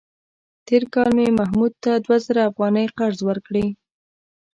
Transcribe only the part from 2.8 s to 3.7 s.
قرض ورکړې.